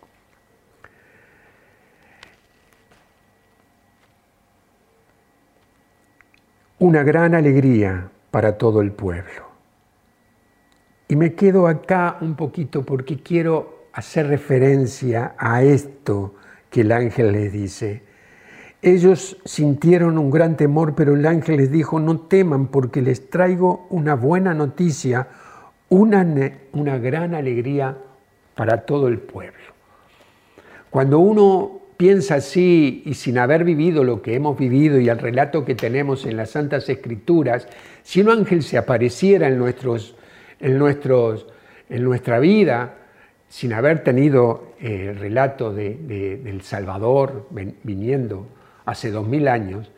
Una 6.79 7.03
gran 7.03 7.35
alegría 7.35 8.09
para 8.31 8.57
todo 8.57 8.81
el 8.83 8.93
pueblo. 8.93 9.49
Y 11.09 11.17
me 11.17 11.35
quedo 11.35 11.67
acá 11.67 12.19
un 12.21 12.37
poquito 12.37 12.87
porque 12.87 13.21
quiero 13.21 13.89
hacer 13.93 14.29
referencia 14.29 15.35
a 15.37 15.65
esto 15.65 16.37
que 16.71 16.83
el 16.83 16.93
ángel 16.93 17.33
les 17.33 17.53
dice. 17.53 18.05
Ellos 18.83 19.37
sintieron 19.45 20.17
un 20.17 20.31
gran 20.31 20.57
temor, 20.57 20.95
pero 20.95 21.15
el 21.15 21.27
ángel 21.27 21.59
les 21.59 21.71
dijo, 21.71 22.01
no 22.01 22.21
teman 22.21 22.69
porque 22.69 23.03
les 23.03 23.29
traigo 23.29 23.87
una 23.91 24.15
buena 24.15 24.55
noticia, 24.55 25.29
una, 25.91 26.27
una 26.73 26.99
gran 26.99 27.35
alegría 27.35 27.99
para 28.55 28.87
todo 28.87 29.09
el 29.09 29.19
pueblo. 29.19 29.59
Cuando 30.89 31.19
uno 31.19 31.81
piensa 31.99 32.37
así 32.37 33.03
y 33.05 33.13
sin 33.13 33.37
haber 33.37 33.65
vivido 33.65 34.03
lo 34.03 34.23
que 34.23 34.35
hemos 34.35 34.59
vivido 34.59 34.99
y 34.99 35.11
el 35.11 35.19
relato 35.19 35.67
que 35.67 35.75
tenemos 35.75 36.25
en 36.25 36.39
las 36.39 36.51
Santas 36.51 36.89
Escrituras, 36.89 37.69
si 38.03 38.23
un 38.23 38.31
ángel 38.31 38.63
se 38.63 38.79
apareciera 38.79 39.49
en, 39.49 39.59
nuestros, 39.59 40.17
en, 40.59 40.79
nuestros, 40.79 41.47
en 41.91 42.03
nuestra 42.03 42.39
vida, 42.39 42.95
sin 43.47 43.75
haber 43.75 44.03
tenido 44.03 44.73
el 44.81 45.17
relato 45.17 45.75
del 45.75 46.63
Salvador 46.63 47.47
viniendo 47.83 48.47
hace 48.91 49.11
dos 49.11 49.27
mil 49.27 49.49
años, 49.49 49.91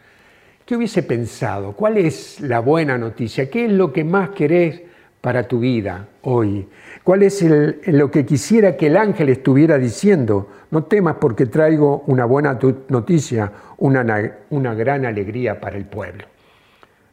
¿qué 0.67 0.77
hubiese 0.77 1.03
pensado? 1.03 1.73
¿Cuál 1.73 1.99
es 1.99 2.41
la 2.41 2.61
buena 2.61 2.99
noticia? 2.99 3.51
¿Qué 3.51 3.65
es 3.65 3.73
lo 3.73 3.93
que 3.93 4.05
más 4.05 4.31
querés 4.31 4.83
para 5.21 5.49
tu 5.49 5.61
vida 5.61 6.09
hoy? 6.23 6.69
¿Cuál 7.03 7.23
es 7.23 7.45
lo 7.87 8.11
que 8.11 8.27
quisiera 8.27 8.77
que 8.77 8.89
el 8.89 8.97
ángel 8.97 9.31
estuviera 9.31 9.79
diciendo? 9.79 10.49
No 10.71 10.85
temas 10.85 11.17
porque 11.21 11.47
traigo 11.47 12.05
una 12.07 12.25
buena 12.25 12.59
noticia, 12.89 13.53
una, 13.79 14.37
una 14.51 14.75
gran 14.75 15.07
alegría 15.07 15.61
para 15.61 15.77
el 15.77 15.87
pueblo. 15.87 16.25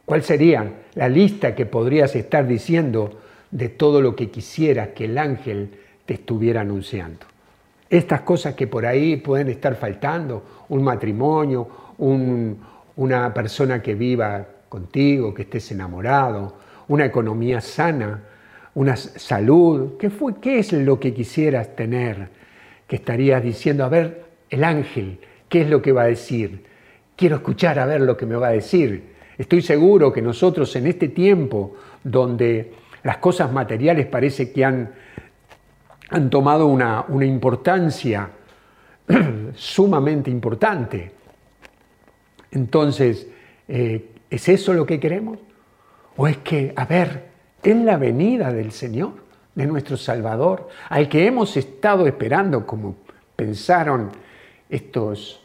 ¿Cuál 0.04 0.22
sería 0.22 0.70
la 0.94 1.08
lista 1.08 1.54
que 1.54 1.66
podrías 1.66 2.14
estar 2.16 2.46
diciendo 2.46 3.20
de 3.50 3.68
todo 3.68 4.00
lo 4.00 4.14
que 4.14 4.30
quisieras 4.30 4.88
que 4.88 5.06
el 5.06 5.18
ángel 5.18 5.70
te 6.04 6.14
estuviera 6.14 6.60
anunciando? 6.60 7.26
Estas 7.90 8.20
cosas 8.20 8.54
que 8.54 8.68
por 8.68 8.86
ahí 8.86 9.16
pueden 9.16 9.48
estar 9.48 9.74
faltando, 9.74 10.64
un 10.68 10.84
matrimonio, 10.84 11.68
una 11.98 13.34
persona 13.34 13.82
que 13.82 13.96
viva 13.96 14.46
contigo, 14.68 15.34
que 15.34 15.42
estés 15.42 15.72
enamorado, 15.72 16.54
una 16.86 17.04
economía 17.04 17.60
sana, 17.60 18.22
una 18.74 18.96
salud. 18.96 19.96
¿Qué, 19.98 20.08
fue, 20.08 20.36
¿Qué 20.40 20.60
es 20.60 20.72
lo 20.72 21.00
que 21.00 21.12
quisieras 21.12 21.74
tener? 21.74 22.28
Que 22.86 22.96
estarías 22.96 23.42
diciendo, 23.42 23.84
a 23.84 23.88
ver, 23.88 24.24
el 24.48 24.62
ángel, 24.62 25.18
¿qué 25.48 25.62
es 25.62 25.68
lo 25.68 25.82
que 25.82 25.90
va 25.90 26.02
a 26.02 26.06
decir? 26.06 26.64
Quiero 27.16 27.36
escuchar 27.36 27.80
a 27.80 27.86
ver 27.86 28.02
lo 28.02 28.16
que 28.16 28.24
me 28.24 28.36
va 28.36 28.48
a 28.48 28.52
decir. 28.52 29.10
Estoy 29.36 29.62
seguro 29.62 30.12
que 30.12 30.22
nosotros 30.22 30.74
en 30.76 30.86
este 30.86 31.08
tiempo 31.08 31.74
donde 32.04 32.72
las 33.02 33.16
cosas 33.16 33.52
materiales 33.52 34.06
parece 34.06 34.52
que 34.52 34.64
han, 34.64 34.92
han 36.10 36.28
tomado 36.28 36.66
una, 36.66 37.04
una 37.08 37.24
importancia 37.24 38.28
sumamente 39.54 40.30
importante, 40.30 41.12
entonces, 42.50 43.28
eh, 43.68 44.10
¿es 44.28 44.48
eso 44.48 44.74
lo 44.74 44.86
que 44.86 44.98
queremos? 44.98 45.38
¿O 46.16 46.26
es 46.26 46.38
que, 46.38 46.72
a 46.76 46.84
ver, 46.84 47.30
es 47.62 47.76
la 47.76 47.96
venida 47.96 48.52
del 48.52 48.72
Señor, 48.72 49.12
de 49.54 49.66
nuestro 49.66 49.96
Salvador, 49.96 50.68
al 50.88 51.08
que 51.08 51.26
hemos 51.26 51.56
estado 51.56 52.06
esperando, 52.06 52.66
como 52.66 52.96
pensaron 53.36 54.10
estos, 54.68 55.42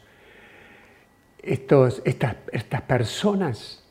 estos, 1.41 2.01
estas, 2.05 2.35
estas 2.51 2.81
personas? 2.81 3.83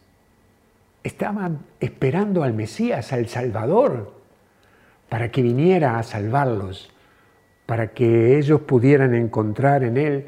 Estaban 1.02 1.60
esperando 1.80 2.42
al 2.42 2.54
Mesías, 2.54 3.12
al 3.12 3.28
Salvador, 3.28 4.23
para 5.08 5.30
que 5.30 5.42
viniera 5.42 5.98
a 5.98 6.02
salvarlos, 6.02 6.90
para 7.66 7.88
que 7.88 8.38
ellos 8.38 8.60
pudieran 8.62 9.14
encontrar 9.14 9.84
en 9.84 9.96
Él 9.96 10.26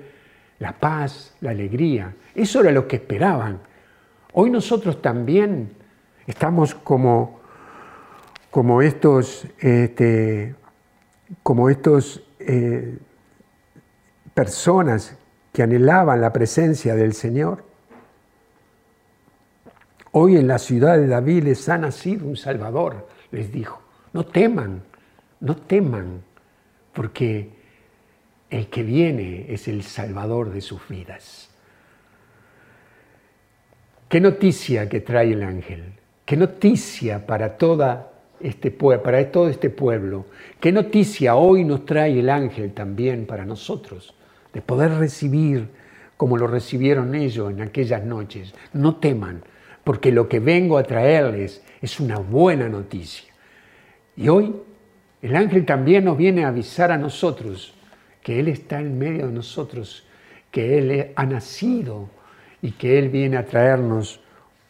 la 0.58 0.72
paz, 0.72 1.34
la 1.40 1.50
alegría. 1.50 2.14
Eso 2.34 2.60
era 2.60 2.70
lo 2.72 2.88
que 2.88 2.96
esperaban. 2.96 3.60
Hoy 4.32 4.50
nosotros 4.50 5.00
también 5.02 5.70
Estamos 6.26 6.74
como, 6.74 7.38
como 8.50 8.82
estos, 8.82 9.46
este, 9.60 10.56
como 11.42 11.70
estos 11.70 12.22
eh, 12.40 12.98
personas 14.34 15.16
que 15.52 15.62
anhelaban 15.62 16.20
la 16.20 16.32
presencia 16.32 16.96
del 16.96 17.12
Señor. 17.12 17.64
Hoy 20.10 20.36
en 20.36 20.48
la 20.48 20.58
ciudad 20.58 20.98
de 20.98 21.06
David 21.06 21.44
les 21.44 21.68
ha 21.68 21.78
nacido 21.78 22.26
un 22.26 22.36
Salvador, 22.36 23.06
les 23.30 23.52
dijo. 23.52 23.80
No 24.16 24.24
teman, 24.24 24.82
no 25.40 25.56
teman, 25.56 26.22
porque 26.94 27.50
el 28.48 28.68
que 28.68 28.82
viene 28.82 29.44
es 29.52 29.68
el 29.68 29.82
Salvador 29.82 30.54
de 30.54 30.62
sus 30.62 30.88
vidas. 30.88 31.50
Qué 34.08 34.18
noticia 34.18 34.88
que 34.88 35.02
trae 35.02 35.32
el 35.34 35.42
ángel, 35.42 35.92
qué 36.24 36.34
noticia 36.34 37.16
este, 38.40 38.70
para 38.70 39.30
todo 39.30 39.50
este 39.50 39.68
pueblo, 39.68 40.24
qué 40.60 40.72
noticia 40.72 41.36
hoy 41.36 41.64
nos 41.64 41.84
trae 41.84 42.18
el 42.18 42.30
ángel 42.30 42.72
también 42.72 43.26
para 43.26 43.44
nosotros, 43.44 44.14
de 44.54 44.62
poder 44.62 44.92
recibir 44.92 45.68
como 46.16 46.38
lo 46.38 46.46
recibieron 46.46 47.14
ellos 47.14 47.50
en 47.50 47.60
aquellas 47.60 48.02
noches. 48.02 48.54
No 48.72 48.96
teman, 48.96 49.42
porque 49.84 50.10
lo 50.10 50.26
que 50.26 50.40
vengo 50.40 50.78
a 50.78 50.84
traerles 50.84 51.62
es 51.82 52.00
una 52.00 52.16
buena 52.16 52.66
noticia. 52.70 53.35
Y 54.16 54.28
hoy 54.28 54.54
el 55.22 55.36
ángel 55.36 55.64
también 55.64 56.04
nos 56.04 56.16
viene 56.16 56.44
a 56.44 56.48
avisar 56.48 56.90
a 56.90 56.98
nosotros 56.98 57.74
que 58.22 58.40
Él 58.40 58.48
está 58.48 58.80
en 58.80 58.98
medio 58.98 59.26
de 59.26 59.32
nosotros, 59.32 60.04
que 60.50 60.78
Él 60.78 61.12
ha 61.14 61.26
nacido 61.26 62.08
y 62.62 62.72
que 62.72 62.98
Él 62.98 63.08
viene 63.08 63.36
a 63.36 63.46
traernos 63.46 64.20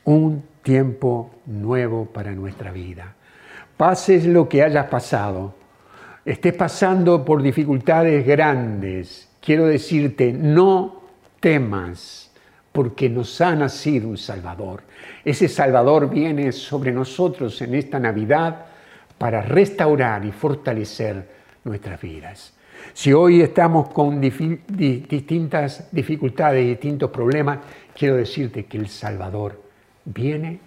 un 0.04 0.42
tiempo 0.62 1.30
nuevo 1.46 2.06
para 2.06 2.32
nuestra 2.32 2.72
vida. 2.72 3.14
Pases 3.76 4.26
lo 4.26 4.48
que 4.48 4.62
hayas 4.62 4.86
pasado, 4.86 5.54
estés 6.24 6.54
pasando 6.54 7.24
por 7.24 7.42
dificultades 7.42 8.26
grandes, 8.26 9.28
quiero 9.40 9.66
decirte, 9.66 10.32
no 10.32 11.02
temas, 11.40 12.30
porque 12.72 13.08
nos 13.08 13.40
ha 13.40 13.54
nacido 13.54 14.08
un 14.08 14.18
Salvador. 14.18 14.82
Ese 15.24 15.48
Salvador 15.48 16.10
viene 16.10 16.52
sobre 16.52 16.92
nosotros 16.92 17.62
en 17.62 17.74
esta 17.74 17.98
Navidad 17.98 18.65
para 19.18 19.42
restaurar 19.42 20.24
y 20.24 20.32
fortalecer 20.32 21.28
nuestras 21.64 22.00
vidas. 22.00 22.52
Si 22.92 23.12
hoy 23.12 23.40
estamos 23.42 23.88
con 23.88 24.20
distintas 24.20 25.88
dificultades 25.92 26.64
y 26.64 26.68
distintos 26.68 27.10
problemas, 27.10 27.58
quiero 27.94 28.16
decirte 28.16 28.66
que 28.66 28.78
el 28.78 28.88
Salvador 28.88 29.60
viene 30.04 30.60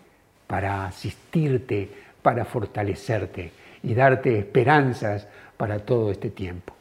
para 0.48 0.86
asistirte, 0.86 1.90
para 2.22 2.46
fortalecerte 2.46 3.52
y 3.84 3.94
darte 3.94 4.38
esperanzas 4.38 5.28
para 5.56 5.80
todo 5.80 6.12
este 6.12 6.30
tiempo. 6.30 6.74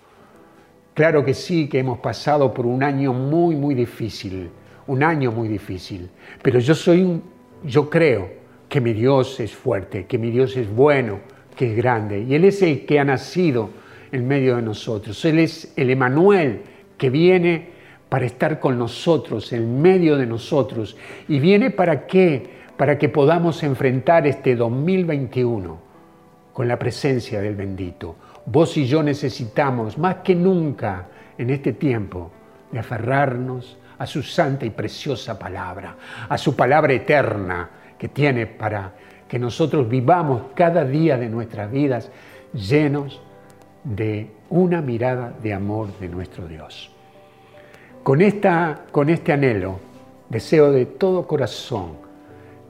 Claro 0.95 1.25
que 1.25 1.35
sí, 1.35 1.69
que 1.69 1.79
hemos 1.79 1.99
pasado 1.99 2.53
por 2.53 2.67
un 2.67 2.83
año 2.83 3.13
muy, 3.13 3.55
muy 3.55 3.75
difícil, 3.75 4.51
un 4.87 5.03
año 5.03 5.31
muy 5.31 5.47
difícil, 5.47 6.11
pero 6.43 6.59
yo 6.59 6.75
soy 6.75 7.03
un, 7.03 7.23
yo 7.63 7.89
creo 7.89 8.31
que 8.69 8.81
mi 8.81 8.93
Dios 8.93 9.39
es 9.39 9.55
fuerte, 9.55 10.07
que 10.07 10.19
mi 10.19 10.31
Dios 10.31 10.57
es 10.57 10.69
bueno, 10.69 11.21
que 11.59 11.73
es 11.73 11.77
grande, 11.77 12.21
y 12.21 12.37
Él 12.37 12.45
es 12.45 12.63
el 12.63 12.87
que 12.87 13.01
ha 13.01 13.05
nacido 13.05 13.71
en 14.13 14.29
medio 14.29 14.55
de 14.55 14.63
nosotros. 14.63 15.25
Él 15.25 15.41
es 15.41 15.73
el 15.75 15.91
Emanuel 15.91 16.63
que 16.97 17.11
viene 17.11 17.71
para 18.09 18.27
estar 18.27 18.61
con 18.61 18.79
nosotros, 18.79 19.53
en 19.53 19.83
medio 19.83 20.17
de 20.17 20.25
nosotros. 20.25 20.97
¿Y 21.27 21.41
viene 21.41 21.71
para 21.71 22.07
qué? 22.07 22.49
Para 22.77 22.97
que 22.97 23.09
podamos 23.09 23.65
enfrentar 23.65 24.25
este 24.29 24.55
2021 24.55 25.81
con 26.53 26.69
la 26.69 26.79
presencia 26.79 27.41
del 27.41 27.57
bendito. 27.57 28.15
Vos 28.47 28.77
y 28.77 28.87
yo 28.87 29.03
necesitamos 29.03 29.99
más 29.99 30.19
que 30.19 30.37
nunca 30.37 31.09
en 31.37 31.51
este 31.51 31.73
tiempo 31.73 32.31
de 32.71 32.79
aferrarnos 32.79 33.79
a 33.99 34.07
su 34.07 34.23
santa 34.23 34.65
y 34.65 34.71
preciosa 34.71 35.37
palabra, 35.37 35.97
a 36.29 36.39
su 36.39 36.55
palabra 36.55 36.93
eterna 36.93 37.69
que 37.99 38.07
tiene 38.07 38.47
para 38.47 38.93
que 39.29 39.39
nosotros 39.39 39.89
vivamos 39.89 40.43
cada 40.55 40.85
día 40.85 41.17
de 41.17 41.29
nuestras 41.29 41.71
vidas 41.71 42.11
llenos 42.53 43.21
de 43.85 44.31
una 44.51 44.81
mirada 44.81 45.35
de 45.43 45.53
amor 45.53 45.89
de 45.99 46.09
nuestro 46.09 46.47
Dios. 46.47 46.91
Con, 48.03 48.23
esta, 48.23 48.87
con 48.91 49.11
este 49.11 49.33
anhelo, 49.33 49.81
deseo 50.29 50.73
de 50.73 50.87
todo 50.87 51.27
corazón 51.27 52.09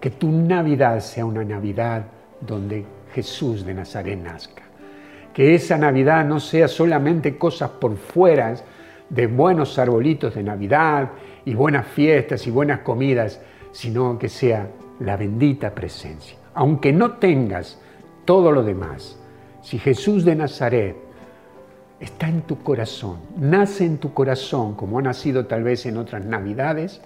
que 0.01 0.11
tu 0.11 0.31
Navidad 0.31 1.01
sea 1.01 1.25
una 1.25 1.45
Navidad 1.45 2.07
donde 2.41 2.85
Jesús 3.15 3.65
de 3.65 3.75
Nazaret 3.75 4.19
nazca. 4.19 4.63
Que 5.33 5.55
esa 5.55 5.79
Navidad 5.79 6.25
no 6.25 6.41
sea 6.41 6.67
solamente 6.67 7.37
cosas 7.39 7.71
por 7.71 7.97
fuera 7.97 8.55
de 9.09 9.27
buenos 9.27 9.79
arbolitos 9.79 10.35
de 10.35 10.43
Navidad 10.43 11.11
y 11.45 11.55
buenas 11.55 11.87
fiestas 11.87 12.47
y 12.47 12.51
buenas 12.51 12.81
comidas, 12.81 13.41
sino 13.73 14.19
que 14.19 14.29
sea 14.29 14.69
la 15.01 15.17
bendita 15.17 15.75
presencia. 15.75 16.38
Aunque 16.59 16.93
no 16.93 17.13
tengas 17.19 17.79
todo 18.25 18.51
lo 18.51 18.65
demás, 18.65 19.17
si 19.63 19.79
Jesús 19.79 20.25
de 20.25 20.35
Nazaret 20.35 20.97
está 22.01 22.29
en 22.29 22.43
tu 22.43 22.65
corazón, 22.65 23.21
nace 23.37 23.85
en 23.85 23.99
tu 23.99 24.13
corazón, 24.13 24.75
como 24.75 24.99
ha 24.99 25.03
nacido 25.03 25.47
tal 25.47 25.63
vez 25.63 25.87
en 25.87 25.97
otras 25.97 26.25
navidades, 26.25 27.01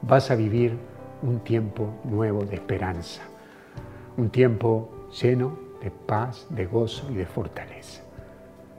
vas 0.00 0.30
a 0.30 0.36
vivir 0.36 0.78
un 1.20 1.40
tiempo 1.40 2.00
nuevo 2.04 2.46
de 2.46 2.54
esperanza, 2.54 3.20
un 4.16 4.30
tiempo 4.30 4.88
lleno 5.20 5.58
de 5.82 5.90
paz, 5.90 6.46
de 6.48 6.64
gozo 6.64 7.10
y 7.10 7.16
de 7.16 7.26
fortaleza. 7.26 8.00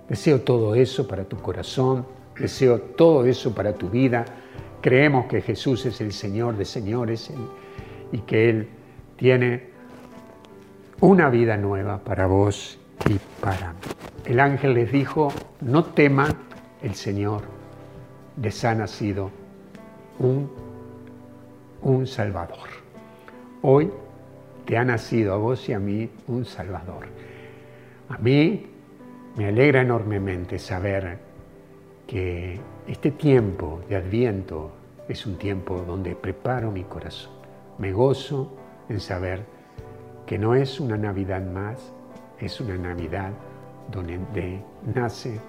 Deseo 0.09 0.41
todo 0.41 0.73
eso 0.73 1.07
para 1.07 1.25
tu 1.25 1.37
corazón, 1.37 2.07
deseo 2.39 2.81
todo 2.81 3.25
eso 3.25 3.53
para 3.53 3.75
tu 3.75 3.91
vida. 3.91 4.25
Creemos 4.81 5.27
que 5.27 5.41
Jesús 5.41 5.85
es 5.85 6.01
el 6.01 6.13
Señor 6.13 6.57
de 6.57 6.65
señores 6.65 7.31
y 8.11 8.17
que 8.21 8.49
Él 8.49 8.69
tiene 9.17 9.72
una 11.03 11.29
vida 11.29 11.57
nueva 11.57 11.97
para 11.97 12.27
vos 12.27 12.79
y 13.09 13.19
para 13.41 13.73
mí. 13.73 13.79
El 14.23 14.39
ángel 14.39 14.73
les 14.73 14.89
dijo, 14.89 15.33
no 15.59 15.83
teman, 15.83 16.33
el 16.81 16.95
Señor 16.95 17.41
les 18.41 18.63
ha 18.63 18.73
nacido 18.73 19.29
un, 20.19 20.49
un 21.81 22.07
Salvador. 22.07 22.69
Hoy 23.63 23.91
te 24.63 24.77
ha 24.77 24.85
nacido 24.85 25.33
a 25.33 25.37
vos 25.37 25.67
y 25.67 25.73
a 25.73 25.79
mí 25.79 26.09
un 26.29 26.45
Salvador. 26.45 27.07
A 28.07 28.17
mí 28.19 28.65
me 29.35 29.47
alegra 29.47 29.81
enormemente 29.81 30.57
saber 30.57 31.17
que 32.07 32.61
este 32.87 33.11
tiempo 33.11 33.81
de 33.89 33.97
Adviento 33.97 34.71
es 35.09 35.25
un 35.25 35.37
tiempo 35.37 35.83
donde 35.85 36.15
preparo 36.15 36.71
mi 36.71 36.85
corazón. 36.85 37.33
Me 37.77 37.91
gozo 37.91 38.55
en 38.87 39.01
saber 39.01 39.43
que 40.25 40.37
no 40.37 40.55
es 40.55 40.79
una 40.79 40.97
Navidad 40.97 41.41
más, 41.41 41.93
es 42.39 42.59
una 42.61 42.77
Navidad 42.77 43.31
donde 43.91 44.61
nace 44.93 45.39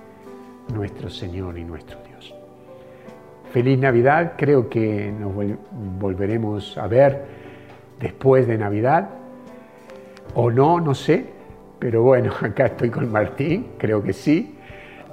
nuestro 0.73 1.09
Señor 1.09 1.59
y 1.59 1.65
nuestro 1.65 1.99
Dios. 2.09 2.35
Feliz 3.53 3.79
Navidad, 3.79 4.33
creo 4.37 4.69
que 4.69 5.13
nos 5.13 5.33
volveremos 6.01 6.77
a 6.77 6.89
ver 6.89 7.25
después 8.01 8.47
de 8.47 8.59
Navidad, 8.59 9.11
o 10.35 10.51
no, 10.51 10.81
no 10.81 10.95
sé, 10.95 11.27
pero 11.79 12.03
bueno, 12.03 12.33
acá 12.41 12.67
estoy 12.67 12.91
con 12.91 13.11
Martín, 13.11 13.73
creo 13.79 14.03
que 14.03 14.13
sí, 14.13 14.57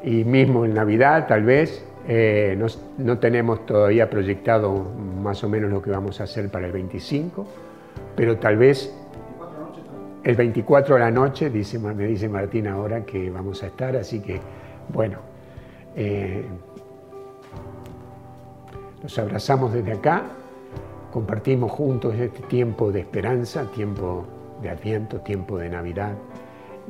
y 0.03 0.23
mismo 0.23 0.65
en 0.65 0.73
Navidad 0.73 1.27
tal 1.27 1.43
vez, 1.43 1.85
eh, 2.07 2.55
no, 2.57 2.65
no, 2.97 3.19
tenemos 3.19 3.63
todavía 3.67 4.09
proyectado 4.09 4.73
más 5.21 5.43
o 5.43 5.49
menos 5.49 5.69
lo 5.69 5.81
que 5.83 5.91
vamos 5.91 6.19
a 6.19 6.23
hacer 6.23 6.49
para 6.49 6.65
el 6.65 6.71
25, 6.71 7.45
pero 8.15 8.37
tal 8.37 8.57
vez 8.57 8.91
el 10.23 10.35
24 10.35 10.95
de 10.95 11.01
la 11.01 11.11
noche, 11.11 11.49
me 11.49 12.07
dice 12.07 12.29
Martín 12.29 12.67
ahora 12.67 13.05
que 13.05 13.29
vamos 13.29 13.63
a 13.63 13.67
estar, 13.67 13.95
así 13.95 14.19
que 14.19 14.39
bueno, 14.93 15.17
eh, 15.95 16.45
nos 19.01 19.17
abrazamos 19.17 19.73
desde 19.73 19.93
acá, 19.93 20.23
compartimos 21.11 21.71
juntos 21.71 22.13
este 22.15 22.43
tiempo 22.43 22.91
de 22.91 22.99
esperanza, 22.99 23.65
tiempo 23.71 24.25
de 24.61 24.69
Adviento, 24.69 25.21
tiempo 25.21 25.57
de 25.57 25.69
Navidad, 25.69 26.13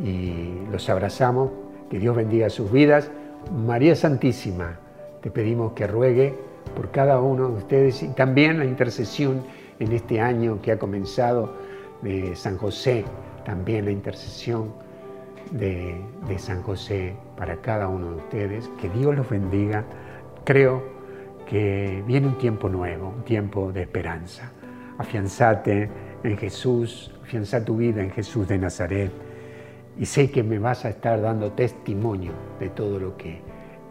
y 0.03 0.53
los 0.69 0.89
abrazamos, 0.89 1.51
que 1.89 1.99
Dios 1.99 2.15
bendiga 2.15 2.49
sus 2.49 2.71
vidas. 2.71 3.11
María 3.65 3.95
Santísima, 3.95 4.79
te 5.21 5.31
pedimos 5.31 5.73
que 5.73 5.87
ruegue 5.87 6.33
por 6.75 6.91
cada 6.91 7.19
uno 7.21 7.49
de 7.49 7.57
ustedes 7.57 8.03
y 8.03 8.09
también 8.09 8.59
la 8.59 8.65
intercesión 8.65 9.43
en 9.79 9.91
este 9.93 10.19
año 10.19 10.61
que 10.61 10.71
ha 10.71 10.79
comenzado 10.79 11.53
de 12.01 12.35
San 12.35 12.57
José, 12.57 13.05
también 13.45 13.85
la 13.85 13.91
intercesión 13.91 14.73
de, 15.51 16.01
San 16.37 16.63
José 16.63 17.15
para 17.37 17.57
cada 17.57 17.87
uno 17.87 18.11
de 18.11 18.15
ustedes. 18.17 18.69
Que 18.79 18.89
Dios 18.89 19.15
los 19.15 19.29
bendiga. 19.29 19.83
Creo 20.43 20.83
que 21.47 22.03
viene 22.07 22.27
un 22.27 22.37
tiempo 22.37 22.69
nuevo, 22.69 23.09
un 23.09 23.23
tiempo 23.23 23.71
de 23.71 23.81
esperanza. 23.81 24.51
Afianzate 24.97 25.89
en 26.23 26.37
Jesús, 26.37 27.13
afianza 27.23 27.63
tu 27.63 27.77
vida 27.77 28.01
en 28.01 28.11
Jesús 28.11 28.47
de 28.47 28.57
Nazaret 28.57 29.11
y 29.97 30.05
sé 30.05 30.31
que 30.31 30.43
me 30.43 30.59
vas 30.59 30.85
a 30.85 30.89
estar 30.89 31.21
dando 31.21 31.51
testimonio 31.51 32.31
de 32.59 32.69
todo 32.69 32.99
lo 32.99 33.17
que 33.17 33.41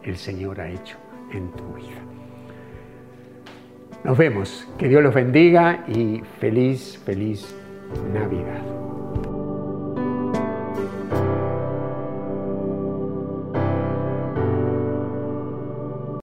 el 0.02 0.16
Señor 0.16 0.60
ha 0.60 0.68
hecho 0.68 0.96
en 1.32 1.50
tu 1.52 1.64
vida. 1.74 2.00
Nos 4.02 4.16
vemos, 4.16 4.66
que 4.78 4.88
Dios 4.88 5.02
los 5.02 5.12
bendiga 5.12 5.84
y 5.86 6.22
feliz, 6.38 6.98
feliz 7.04 7.54
Navidad. 7.98 8.79